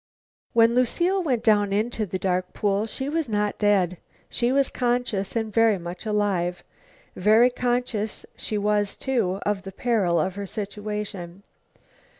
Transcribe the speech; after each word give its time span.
When 0.53 0.73
Lucile 0.73 1.21
went 1.21 1.43
down 1.43 1.71
into 1.71 2.07
the 2.07 2.17
dark 2.17 2.53
pool 2.53 2.87
she 2.87 3.07
was 3.07 3.29
not 3.29 3.59
dead. 3.59 3.97
She 4.31 4.51
was 4.51 4.69
conscious 4.71 5.35
and 5.35 5.53
very 5.53 5.77
much 5.77 6.07
alive. 6.07 6.63
Very 7.15 7.51
conscious 7.51 8.25
she 8.35 8.57
was, 8.57 8.95
too, 8.95 9.37
of 9.45 9.61
the 9.61 9.71
peril 9.71 10.19
of 10.19 10.33
her 10.33 10.47
situation. 10.47 11.43